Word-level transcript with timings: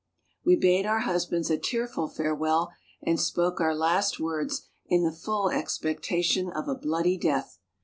We 0.43 0.55
bade 0.55 0.87
our 0.87 1.01
husbands 1.01 1.51
a 1.51 1.59
tearful 1.59 2.07
farewell 2.07 2.71
and 3.03 3.21
spoke 3.21 3.61
our 3.61 3.75
last 3.75 4.19
words 4.19 4.63
in 4.87 5.03
the 5.03 5.11
full 5.11 5.51
expectation 5.51 6.49
of 6.49 6.67
a 6.67 6.73
bloody 6.73 7.19
death. 7.19 7.59